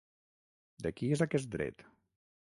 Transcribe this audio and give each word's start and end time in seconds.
De 0.85 0.91
qui 0.99 1.09
és 1.17 1.21
aquest 1.25 1.51
dret? 1.57 1.85